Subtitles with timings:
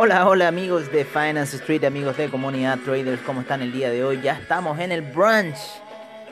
[0.00, 4.04] Hola, hola amigos de Finance Street, amigos de Comunidad Traders, ¿cómo están el día de
[4.04, 4.20] hoy?
[4.22, 5.56] Ya estamos en el brunch.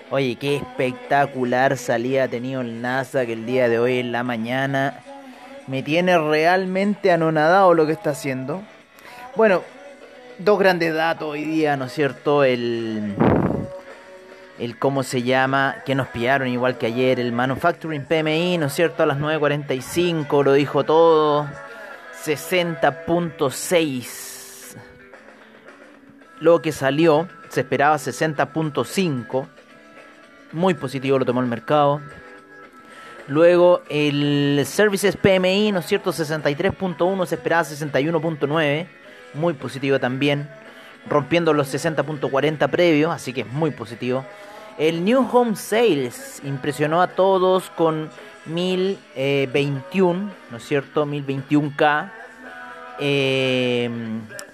[0.09, 5.01] Oye, qué espectacular salida ha tenido el Nasdaq el día de hoy en la mañana.
[5.66, 8.62] Me tiene realmente anonadado lo que está haciendo.
[9.34, 9.65] Bueno,
[10.39, 12.44] dos grandes datos hoy día, ¿no es cierto?
[12.44, 13.17] El,
[14.61, 18.75] el cómo se llama, que nos pillaron igual que ayer, el Manufacturing PMI, ¿no es
[18.75, 19.03] cierto?
[19.03, 21.48] A las 9.45 lo dijo todo.
[22.27, 24.77] 60.6.
[26.41, 29.46] Lo que salió, se esperaba 60.5.
[30.52, 32.02] Muy positivo lo tomó el mercado.
[33.28, 36.12] Luego el Services PMI, ¿no es cierto?
[36.12, 38.86] 63.1, se esperaba 61.9.
[39.34, 40.48] Muy positivo también.
[41.08, 44.24] Rompiendo los 60.40 previos, así que es muy positivo.
[44.78, 48.10] El New Home Sales impresionó a todos con
[48.47, 51.06] 1021, ¿no es cierto?
[51.06, 52.11] 1021K.
[52.98, 53.91] Eh,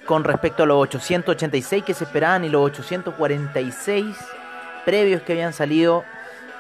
[0.07, 4.17] con respecto a los 886 que se esperaban y los 846
[4.85, 6.05] previos que habían salido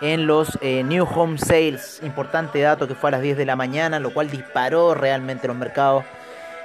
[0.00, 2.00] en los eh, New Home Sales.
[2.02, 5.56] Importante dato que fue a las 10 de la mañana, lo cual disparó realmente los
[5.56, 6.04] mercados,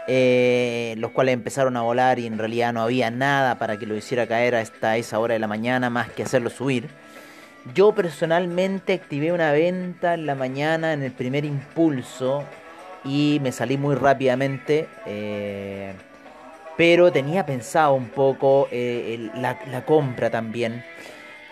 [0.07, 3.95] eh, los cuales empezaron a volar y en realidad no había nada para que lo
[3.95, 6.89] hiciera caer hasta esa hora de la mañana más que hacerlo subir.
[7.73, 12.43] Yo personalmente activé una venta en la mañana en el primer impulso
[13.03, 14.87] y me salí muy rápidamente.
[15.05, 15.93] Eh,
[16.77, 20.83] pero tenía pensado un poco eh, la, la, compra también.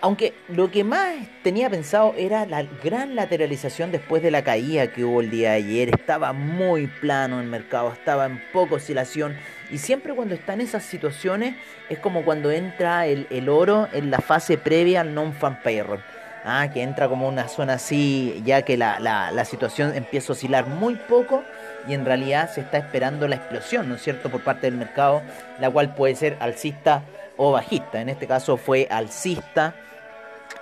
[0.00, 5.04] Aunque lo que más tenía pensado era la gran lateralización después de la caída que
[5.04, 5.88] hubo el día de ayer.
[5.88, 9.36] Estaba muy plano el mercado, estaba en poca oscilación.
[9.70, 11.56] Y siempre cuando está en esas situaciones
[11.88, 16.02] es como cuando entra el, el oro en la fase previa al non-fan payroll.
[16.48, 20.34] Ah, que entra como una zona así, ya que la, la, la, situación empieza a
[20.34, 21.42] oscilar muy poco
[21.88, 25.22] y en realidad se está esperando la explosión, ¿no es cierto?, por parte del mercado,
[25.58, 27.02] la cual puede ser alcista
[27.36, 28.00] o bajista.
[28.00, 29.74] En este caso fue alcista.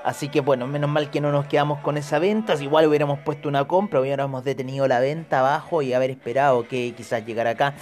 [0.03, 2.55] Así que bueno, menos mal que no nos quedamos con esa venta.
[2.55, 7.25] igual hubiéramos puesto una compra, hubiéramos detenido la venta abajo y haber esperado que quizás
[7.27, 7.75] llegara acá.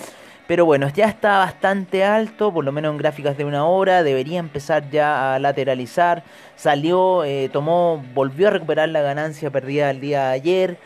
[0.49, 4.03] Pero bueno, ya está bastante alto, por lo menos en gráficas de una hora.
[4.03, 6.25] Debería empezar ya a lateralizar.
[6.57, 10.79] Salió, eh, tomó, volvió a recuperar la ganancia perdida el día de ayer.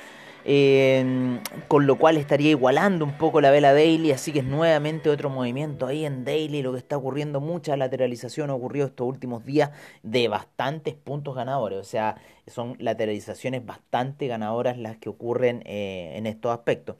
[0.44, 5.08] Eh, con lo cual estaría igualando un poco la vela daily, así que es nuevamente
[5.08, 9.70] otro movimiento ahí en daily, lo que está ocurriendo, mucha lateralización ocurrió estos últimos días
[10.02, 12.16] de bastantes puntos ganadores, o sea,
[12.48, 16.96] son lateralizaciones bastante ganadoras las que ocurren eh, en estos aspectos.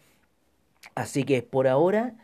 [0.95, 2.15] Así que por ahora...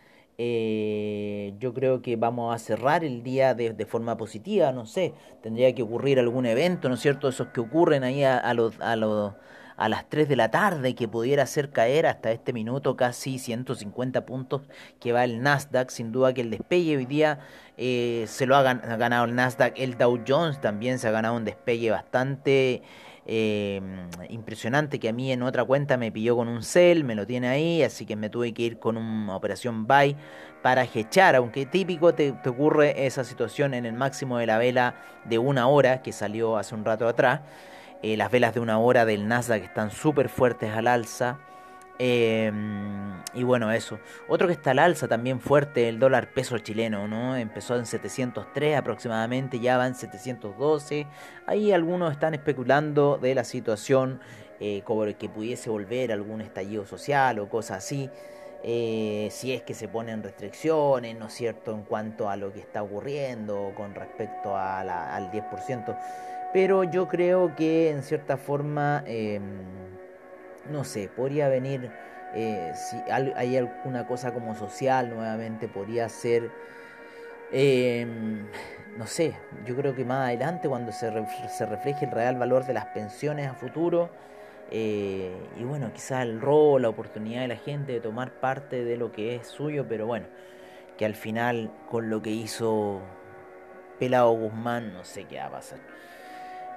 [0.40, 5.12] Eh, yo creo que vamos a cerrar el día de, forma positiva, no sé,
[5.42, 7.28] tendría que ocurrir algún evento, ¿no es cierto?
[7.28, 8.80] Esos que ocurren ahí a, a los...
[8.80, 9.34] A los
[9.78, 14.26] a las 3 de la tarde que pudiera hacer caer hasta este minuto casi 150
[14.26, 14.62] puntos
[14.98, 15.90] que va el Nasdaq.
[15.90, 17.38] Sin duda que el despegue hoy día
[17.76, 19.74] eh, se lo ha, ganado el Nasdaq.
[19.76, 22.82] El Dow Jones también se ha ganado un despegue bastante
[23.28, 23.80] eh,
[24.30, 27.48] impresionante que a mí en otra cuenta me pilló con un sell, me lo tiene
[27.48, 30.16] ahí, así que me tuve que ir con una operación buy
[30.62, 34.94] para hechar, aunque típico te, te, ocurre esa situación en el máximo de la vela
[35.26, 37.42] de una hora que salió hace un rato atrás.
[38.02, 41.38] Eh, las velas de una hora del Nasdaq están súper fuertes al alza.
[41.98, 42.52] Eh,
[43.34, 43.98] y bueno, eso.
[44.28, 47.36] Otro que está al alza también fuerte, el dólar peso chileno, ¿no?
[47.36, 51.06] Empezó en 703 aproximadamente, ya va en 712.
[51.46, 54.20] Ahí algunos están especulando de la situación,
[54.60, 58.10] eh, como que pudiese volver algún estallido social o cosas así.
[58.64, 62.58] Eh, si es que se ponen restricciones, ¿no es cierto?, en cuanto a lo que
[62.58, 65.96] está ocurriendo con respecto a la, al 10%
[66.52, 69.40] pero yo creo que en cierta forma, eh,
[70.70, 71.90] no sé, podría venir,
[72.34, 76.50] eh, si hay alguna cosa como social nuevamente, podría ser,
[77.52, 78.06] eh,
[78.96, 79.34] no sé,
[79.64, 81.10] yo creo que más adelante cuando se,
[81.48, 84.10] se refleje el real valor de las pensiones a futuro,
[84.70, 88.96] eh, y bueno, quizás el rol, la oportunidad de la gente de tomar parte de
[88.96, 90.26] lo que es suyo, pero bueno,
[90.98, 93.00] que al final con lo que hizo
[93.98, 95.78] Pelado Guzmán, no sé qué va a pasar.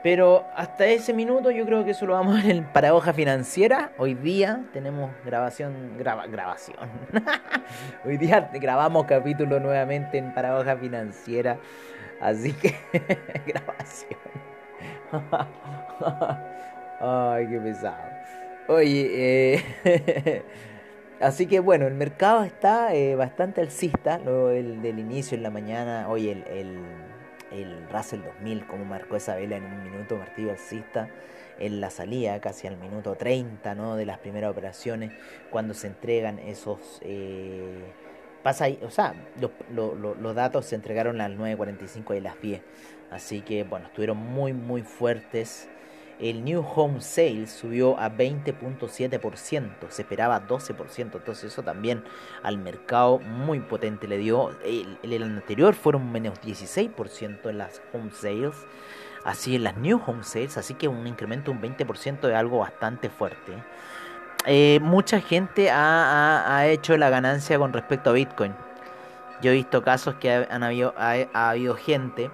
[0.04, 3.92] Pero hasta ese minuto yo creo que eso lo vamos a ver en Paradoja Financiera.
[3.98, 6.78] Hoy día tenemos grabación, graba, grabación.
[8.06, 11.60] Hoy día grabamos capítulo nuevamente en Paradoja Financiera.
[12.20, 12.76] Así que,
[13.46, 14.20] grabación.
[17.00, 18.12] Ay, qué pesado.
[18.68, 20.44] Oye, eh,
[21.22, 26.08] Así que bueno, el mercado está eh, bastante alcista, luego del, inicio en la mañana,
[26.10, 26.80] hoy el,
[27.52, 31.10] el Russell 2000, como marcó esa vela en un minuto, martillo alcista,
[31.60, 33.96] en la salida, casi al minuto 30 ¿no?
[33.96, 35.12] de las primeras operaciones,
[35.50, 37.00] cuando se entregan esos...
[37.04, 37.92] Eh,
[38.44, 39.14] pasa ahí, o sea,
[39.72, 42.62] los, datos se entregaron a las 9.45 de las 10,
[43.12, 45.70] así que bueno, estuvieron muy muy fuertes
[46.22, 52.04] el New Home Sales subió a 20.7%, se esperaba 12%, entonces eso también
[52.44, 54.52] al mercado muy potente le dio.
[54.64, 58.56] El, el anterior fueron menos 16% en las Home Sales,
[59.26, 62.60] así en las New Home Sales, así que un incremento de un 20% es algo
[62.60, 63.54] bastante fuerte.
[64.46, 68.54] Eh, mucha gente ha, ha, hecho la ganancia con respecto a Bitcoin.
[69.42, 72.30] Yo he visto casos que han habido, ha, ha habido gente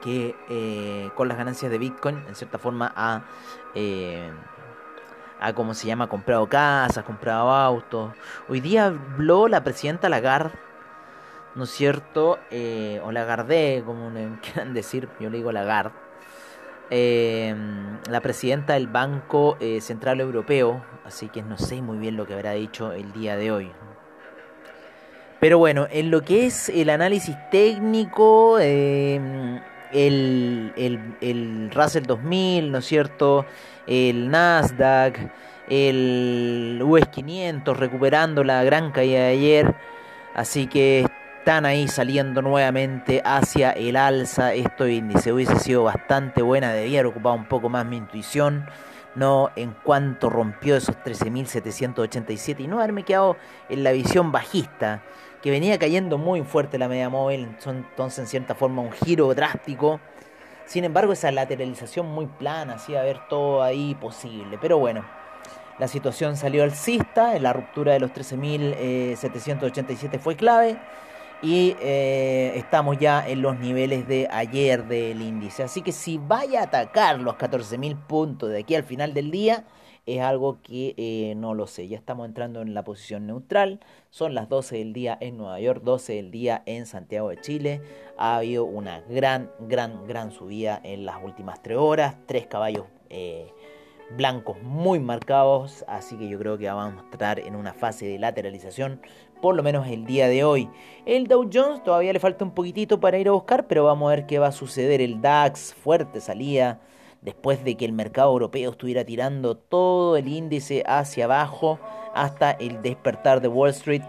[0.00, 3.22] que eh, con las ganancias de Bitcoin, en cierta forma, ha,
[3.74, 4.30] eh,
[5.54, 8.12] como se llama, comprado casas, comprado autos.
[8.48, 10.52] Hoy día habló la presidenta Lagarde,
[11.54, 12.38] ¿no es cierto?
[12.50, 14.10] Eh, o Lagarde, como
[14.42, 15.92] quieran decir, yo le digo Lagarde.
[16.90, 22.52] La presidenta del Banco Central Europeo, así que no sé muy bien lo que habrá
[22.52, 23.70] dicho el día de hoy.
[25.38, 28.58] Pero bueno, en lo que es el análisis técnico,
[29.92, 33.46] el, el, el Russell 2000, ¿no es cierto?
[33.86, 35.18] El Nasdaq,
[35.68, 39.74] el US 500 recuperando la gran caída de ayer.
[40.34, 41.06] Así que
[41.38, 44.52] están ahí saliendo nuevamente hacia el alza.
[44.52, 48.66] Esto índice hubiese sido bastante buena, debía haber ocupado un poco más mi intuición.
[49.14, 53.36] No en cuanto rompió esos 13.787 y no haberme quedado
[53.68, 55.02] en la visión bajista
[55.42, 59.98] que venía cayendo muy fuerte la media móvil, entonces en cierta forma un giro drástico.
[60.66, 64.58] Sin embargo, esa lateralización muy plana, hacía ver todo ahí posible.
[64.60, 65.04] Pero bueno,
[65.78, 70.76] la situación salió alcista, la ruptura de los 13.787 fue clave
[71.40, 75.62] y eh, estamos ya en los niveles de ayer del índice.
[75.62, 79.62] Así que si vaya a atacar los 14.000 puntos de aquí al final del día,
[80.08, 81.86] es algo que eh, no lo sé.
[81.86, 83.80] Ya estamos entrando en la posición neutral.
[84.10, 87.82] Son las 12 del día en Nueva York, 12 del día en Santiago de Chile.
[88.16, 92.16] Ha habido una gran, gran, gran subida en las últimas 3 horas.
[92.26, 93.52] Tres caballos eh,
[94.16, 95.84] blancos muy marcados.
[95.86, 99.02] Así que yo creo que vamos a estar en una fase de lateralización.
[99.42, 100.70] Por lo menos el día de hoy.
[101.04, 103.66] El Dow Jones todavía le falta un poquitito para ir a buscar.
[103.66, 105.02] Pero vamos a ver qué va a suceder.
[105.02, 106.80] El DAX fuerte salía
[107.22, 111.78] después de que el mercado europeo estuviera tirando todo el índice hacia abajo
[112.14, 114.02] hasta el despertar de Wall Street,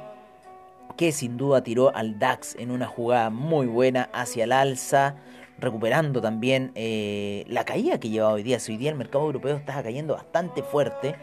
[0.98, 5.16] que sin duda tiró al DAX en una jugada muy buena hacia el alza,
[5.58, 8.58] recuperando también eh, la caída que lleva hoy día.
[8.68, 11.16] hoy día el mercado europeo está cayendo bastante fuerte.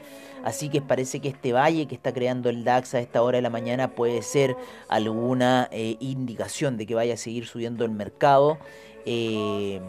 [0.44, 3.42] Así que parece que este valle que está creando el DAX a esta hora de
[3.42, 4.56] la mañana puede ser
[4.88, 8.58] alguna eh, indicación de que vaya a seguir subiendo el mercado
[9.06, 9.80] eh,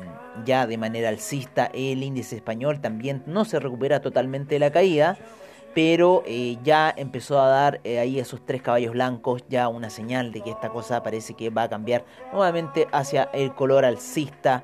[0.46, 1.70] ya de manera alcista.
[1.74, 5.18] El índice español también no se recupera totalmente de la caída,
[5.74, 10.32] pero eh, ya empezó a dar eh, ahí esos tres caballos blancos ya una señal
[10.32, 14.64] de que esta cosa parece que va a cambiar nuevamente hacia el color alcista.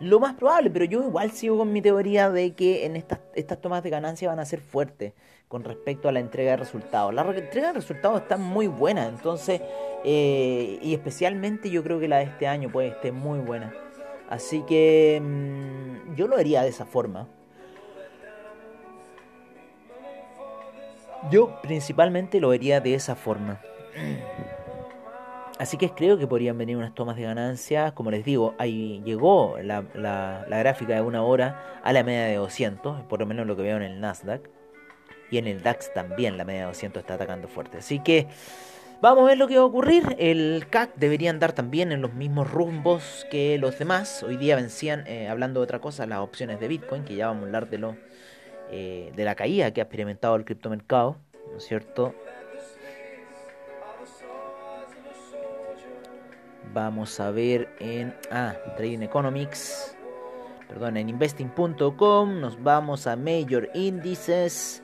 [0.00, 3.60] Lo más probable, pero yo igual sigo con mi teoría de que en estas, estas
[3.60, 5.12] tomas de ganancia van a ser fuertes
[5.48, 7.14] con respecto a la entrega de resultados.
[7.14, 9.60] La entrega de resultados está muy buena, entonces,
[10.04, 13.72] eh, y especialmente yo creo que la de este año puede estar muy buena.
[14.34, 17.28] Así que mmm, yo lo haría de esa forma.
[21.30, 23.60] Yo principalmente lo haría de esa forma.
[25.60, 27.92] Así que creo que podrían venir unas tomas de ganancias.
[27.92, 32.24] Como les digo, ahí llegó la, la, la, gráfica de una hora a la media
[32.24, 34.50] de 200, por lo menos lo que veo en el Nasdaq.
[35.30, 37.78] Y en el DAX también la media de 200 está atacando fuerte.
[37.78, 38.26] Así que
[39.04, 40.16] Vamos a ver lo que va a ocurrir.
[40.18, 44.22] El CAC debería andar también en los mismos rumbos que los demás.
[44.22, 47.42] Hoy día vencían, eh, hablando de otra cosa, las opciones de Bitcoin, que ya vamos
[47.42, 47.96] a hablar de, lo,
[48.70, 51.18] eh, de la caída que ha experimentado el criptomercado,
[51.52, 52.14] ¿no es cierto?
[56.72, 59.98] Vamos a ver en ah, Trading Economics,
[60.66, 64.83] perdón, en investing.com, nos vamos a Major Indices.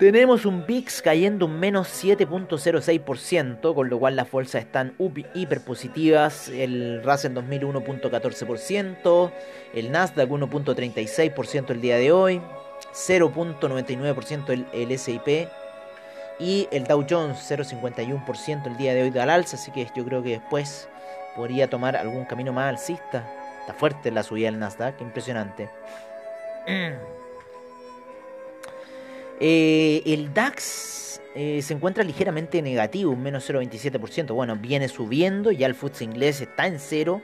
[0.00, 4.94] Tenemos un VIX cayendo un menos 7.06%, con lo cual las bolsas están
[5.34, 6.48] hiper positivas.
[6.48, 9.30] El Russell 2000 1.14%,
[9.74, 12.40] el Nasdaq 1.36% el día de hoy,
[12.94, 15.48] 0.99% el, el SIP
[16.38, 20.22] y el Dow Jones 0.51% el día de hoy al alza, así que yo creo
[20.22, 20.88] que después
[21.36, 23.30] podría tomar algún camino más alcista.
[23.60, 25.68] Está fuerte la subida del Nasdaq, impresionante.
[29.40, 34.34] Eh, el DAX eh, se encuentra ligeramente negativo, un menos 0,27%.
[34.34, 37.22] Bueno, viene subiendo, ya el FTSE inglés está en cero.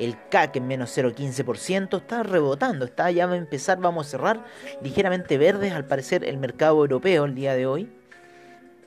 [0.00, 1.98] El CAC en menos 0,15%.
[1.98, 4.44] Está rebotando, está ya va a empezar, vamos a cerrar
[4.82, 7.88] ligeramente verdes al parecer el mercado europeo el día de hoy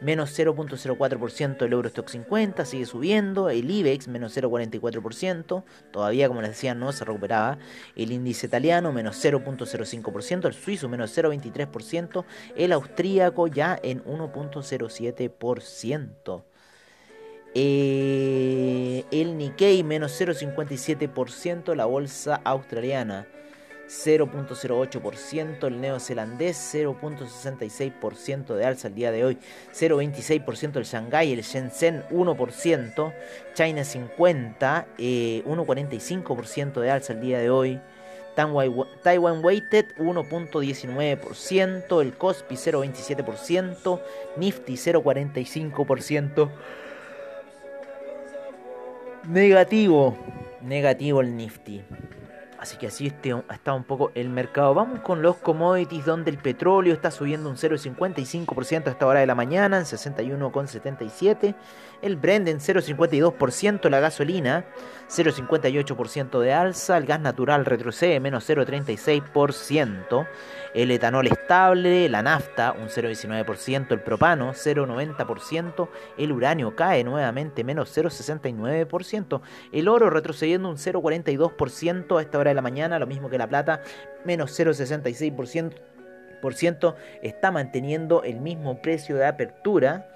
[0.01, 6.75] menos 0.04% el Eurostock 50, sigue subiendo, el IBEX menos 0.44%, todavía como les decía
[6.75, 7.57] no se recuperaba,
[7.95, 12.25] el índice italiano menos 0.05%, el suizo menos 0.23%,
[12.55, 16.43] el austríaco ya en 1.07%.
[17.59, 23.25] Eh, el Nikkei menos 0.57%, la bolsa australiana
[23.87, 29.37] 0.08%, el neozelandés 0.66% de alza el día de hoy,
[29.73, 33.13] 0.26% el Shanghai, el Shenzhen 1%,
[33.53, 37.79] China 50, 1.45% eh, de alza el día de hoy,
[38.37, 43.99] Taiwan Weighted 1.19%, el Kospi 0.27%,
[44.35, 46.49] Nifty 0.45%.
[49.27, 50.15] Negativo,
[50.61, 51.81] negativo el Nifty.
[52.59, 54.73] Así que así este, está un poco el mercado.
[54.73, 59.27] Vamos con los commodities donde el petróleo está subiendo un 0,55% a esta hora de
[59.27, 61.55] la mañana en 61,77.
[62.01, 64.65] El Brent en 0,52%, la gasolina
[65.09, 70.27] 0,58% de alza, el gas natural retrocede menos 0,36%,
[70.73, 77.95] el etanol estable, la nafta un 0,19%, el propano 0,90%, el uranio cae nuevamente menos
[77.97, 83.37] 0,69%, el oro retrocediendo un 0,42% a esta hora de la mañana, lo mismo que
[83.37, 83.81] la plata,
[84.25, 90.09] menos 0,66%, está manteniendo el mismo precio de apertura.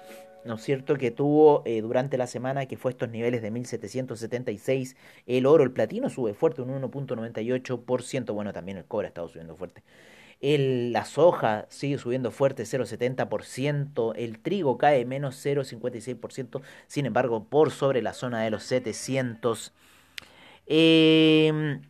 [0.44, 4.96] ¿no es cierto?, que tuvo eh, durante la semana, que fue estos niveles de 1776,
[5.26, 9.54] el oro, el platino sube fuerte, un 1.98%, bueno, también el cobre ha estado subiendo
[9.54, 9.84] fuerte.
[10.40, 14.14] El, la soja sigue subiendo fuerte, 0,70%.
[14.16, 16.60] El trigo cae menos 0,56%.
[16.88, 19.72] Sin embargo, por sobre la zona de los 700.
[20.66, 21.80] Eh,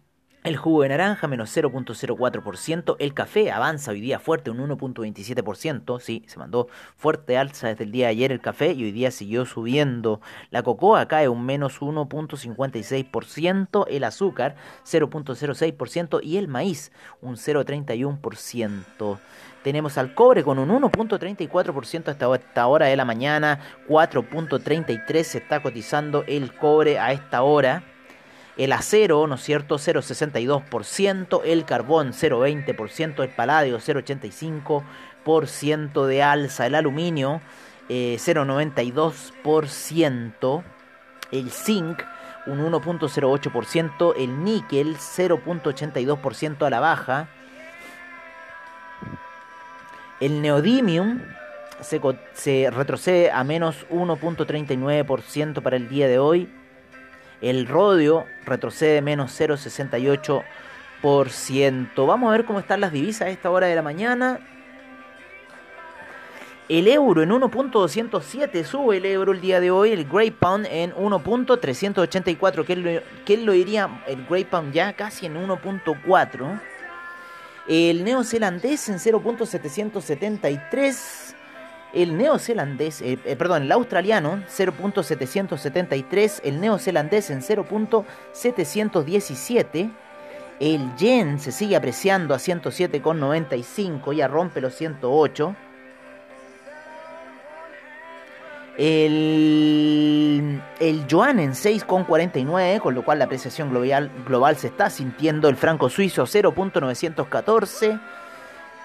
[0.45, 2.97] el jugo de naranja menos 0.04%.
[2.99, 6.01] El café avanza hoy día fuerte, un 1.27%.
[6.01, 9.11] Sí, se mandó fuerte alza desde el día de ayer el café y hoy día
[9.13, 10.21] siguió subiendo.
[10.51, 13.87] La cocoa cae un menos 1.56%.
[13.89, 19.19] El azúcar 0.06% y el maíz un 0.31%.
[19.63, 23.61] Tenemos al cobre con un 1.34% hasta esta hora de la mañana.
[23.89, 27.85] 4.33 se está cotizando el cobre a esta hora
[28.57, 36.75] el acero, ¿no es cierto?, 0,62%, el carbón 0,20%, el paladio 0,85% de alza, el
[36.75, 37.41] aluminio
[37.89, 40.65] 0,92%, eh,
[41.33, 42.03] el zinc
[42.47, 47.29] un 1.08%, el níquel 0.82% a la baja,
[50.21, 51.23] el neodymium
[51.81, 52.01] se,
[52.33, 56.53] se retrocede a menos 1.39% para el día de hoy,
[57.43, 62.07] el rodio retrocede menos 0,68%.
[62.07, 64.39] Vamos a ver cómo están las divisas a esta hora de la mañana.
[66.69, 69.91] El euro en 1.207 sube el euro el día de hoy.
[69.91, 72.65] El Grey Pound en 1.384.
[73.27, 76.61] ¿Qué lo, diría el Grey Pound ya casi en 1.4.
[77.69, 81.22] El neozelandés en 0.773
[81.93, 89.91] el neozelandés, eh, eh, perdón, el australiano 0.773, el neozelandés en 0.717,
[90.61, 95.57] el yen se sigue apreciando a 107,95, ya rompe los 108.
[98.79, 105.51] El, el yuan en 6,49, con lo cual la apreciación global, global se está sintiendo.
[105.51, 108.01] El franco suizo 0.914.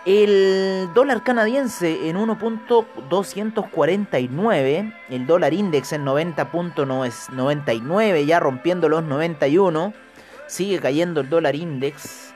[0.08, 9.94] El dólar canadiense en 1.249, el dólar index en 90.99, ya rompiendo los 91,
[10.48, 12.34] sigue cayendo el dólar index.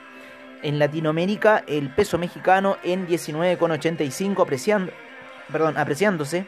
[0.63, 4.91] En Latinoamérica el peso mexicano en 19.85 apreciando,
[5.77, 6.47] apreciándose.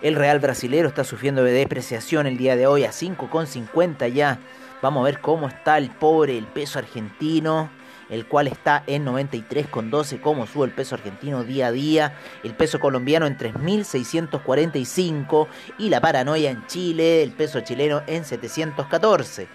[0.00, 4.38] El real brasilero está sufriendo de depreciación el día de hoy a 5.50 ya.
[4.80, 7.81] Vamos a ver cómo está el pobre, el peso argentino
[8.12, 12.78] el cual está en 93,12, cómo sube el peso argentino día a día, el peso
[12.78, 19.48] colombiano en 3.645 y la paranoia en Chile, el peso chileno en 714.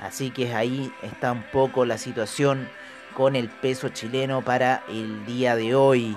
[0.00, 2.68] Así que ahí está un poco la situación
[3.14, 6.16] con el peso chileno para el día de hoy.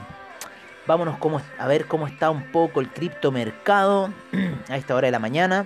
[0.85, 1.17] Vámonos
[1.57, 4.13] a ver cómo está un poco el criptomercado
[4.69, 5.65] a esta hora de la mañana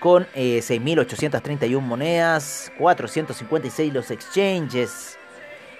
[0.00, 5.18] con 6.831 eh, monedas, 456 los exchanges.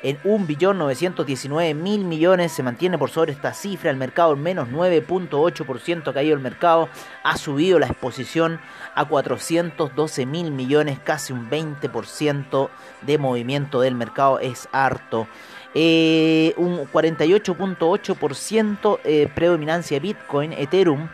[0.02, 2.52] en 1.919.000 millones.
[2.52, 3.90] Se mantiene por sobre esta cifra.
[3.90, 6.88] El mercado en menos 9.8% ha caído el mercado.
[7.25, 8.60] Ha subido la exposición
[8.94, 12.68] a 412.000 millones, casi un 20%
[13.02, 14.38] de movimiento del mercado.
[14.38, 15.26] Es harto.
[15.75, 21.08] Eh, un 48.8% eh, predominancia Bitcoin, Ethereum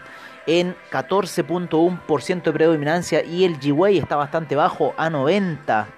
[0.47, 5.89] en 14.1% de predominancia y el G-Way está bastante bajo a 90.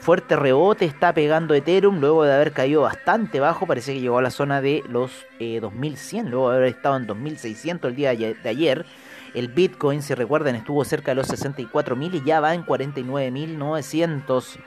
[0.00, 3.66] Fuerte rebote está pegando Ethereum luego de haber caído bastante bajo.
[3.66, 5.10] Parece que llegó a la zona de los
[5.40, 8.86] 2100, eh, luego de haber estado en 2600 el día de ayer.
[9.34, 14.58] El Bitcoin, si recuerdan, estuvo cerca de los 64.000 y ya va en 49.900.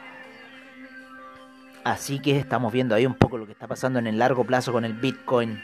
[1.83, 4.71] Así que estamos viendo ahí un poco lo que está pasando en el largo plazo
[4.73, 5.63] con el Bitcoin.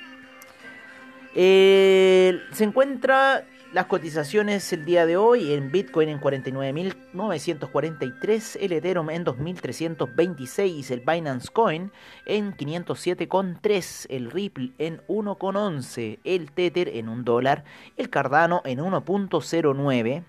[1.36, 3.44] Eh, se encuentra
[3.76, 11.02] las cotizaciones el día de hoy en Bitcoin en 49.943, el Ethereum en 2.326, el
[11.02, 11.92] Binance Coin
[12.26, 17.66] en 507,3, el Ripple en 1,11, el Tether en 1 dólar,
[17.98, 20.24] el Cardano en 1.09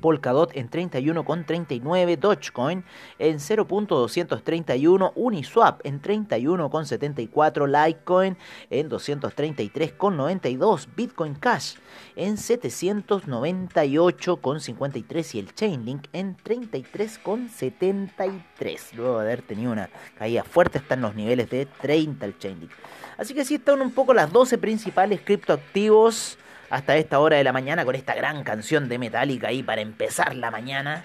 [0.00, 2.84] Polkadot en 31,39, Dogecoin
[3.18, 8.36] en 0.231, Uniswap en 31,74, Litecoin
[8.70, 11.76] en 233,92, Bitcoin Cash
[12.14, 18.92] en 798,53 y el Chainlink en 33,73.
[18.94, 22.70] Luego de haber tenido una caída fuerte, están los niveles de 30 el Chainlink.
[23.16, 26.38] Así que así están un poco las 12 principales criptoactivos
[26.70, 30.34] hasta esta hora de la mañana con esta gran canción de Metallica ahí para empezar
[30.34, 31.04] la mañana,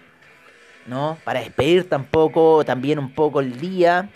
[0.88, 1.18] ¿no?
[1.24, 4.10] Para despedir tampoco, también un poco el día,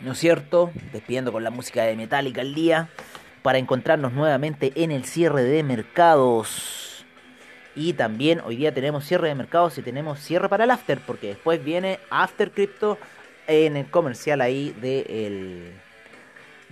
[0.00, 0.70] ¿no es cierto?
[0.92, 2.88] Despidiendo con la música de Metallica el día,
[3.42, 7.06] para encontrarnos nuevamente en el cierre de mercados.
[7.74, 11.28] Y también hoy día tenemos cierre de mercados y tenemos cierre para el after, porque
[11.28, 12.98] después viene After Crypto
[13.46, 15.72] en el comercial ahí de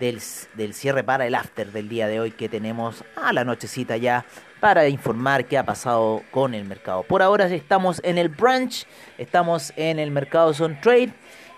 [0.00, 0.20] el
[0.54, 4.24] del, cierre para el after del día de hoy que tenemos a la nochecita ya
[4.61, 7.02] para informar qué ha pasado con el mercado.
[7.02, 8.87] Por ahora estamos en el brunch,
[9.18, 11.12] estamos en el mercado Zone Trade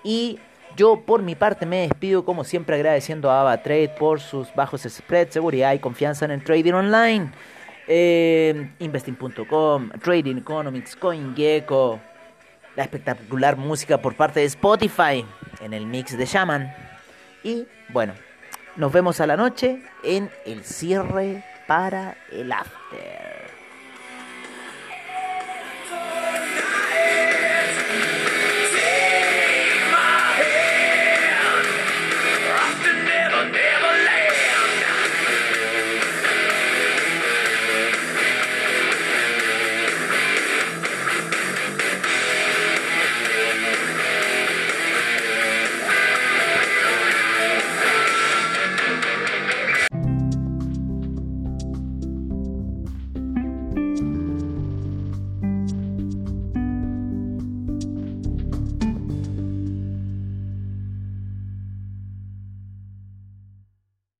[0.04, 0.38] y
[0.76, 5.34] yo por mi parte me despido como siempre agradeciendo a AvaTrade por sus bajos spreads,
[5.34, 7.32] seguridad y confianza en el trading online.
[7.90, 11.98] Eh, investing.com, Trading Economics, CoinGecko,
[12.76, 15.24] la espectacular música por parte de Spotify
[15.60, 16.70] en el mix de Shaman.
[17.42, 18.12] Y bueno,
[18.78, 23.37] nos vemos a la noche en el cierre para el after.